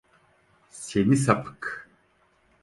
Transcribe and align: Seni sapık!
Seni 0.69 1.17
sapık! 1.17 1.89